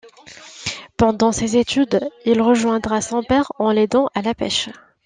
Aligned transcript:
Pendant 0.97 1.31
ses 1.31 1.57
études, 1.57 1.99
il 2.25 2.41
rejoindra 2.41 3.01
son 3.01 3.21
père 3.21 3.51
en 3.59 3.69
l'aidant 3.71 4.09
à 4.15 4.23
la 4.23 4.33
pêche. 4.33 4.69